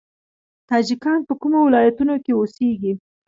تاجکان 0.69 1.19
په 1.27 1.33
کومو 1.41 1.59
ولایتونو 1.67 2.15
کې 2.23 2.31
اوسیږي؟ 2.35 2.93